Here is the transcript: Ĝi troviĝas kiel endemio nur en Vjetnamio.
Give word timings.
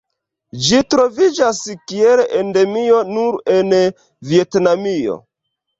Ĝi 0.67 0.79
troviĝas 0.93 1.59
kiel 1.91 2.23
endemio 2.41 3.05
nur 3.13 3.41
en 3.61 3.79
Vjetnamio. 4.33 5.25